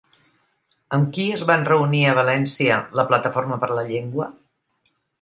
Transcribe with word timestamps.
Amb 0.97 1.11
qui 1.17 1.25
es 1.35 1.43
van 1.51 1.67
reunir 1.69 2.01
a 2.13 2.17
València 2.23 2.81
la 3.01 3.09
Plataforma 3.13 3.63
per 3.67 3.73
la 3.79 3.89
Llengua? 3.95 4.33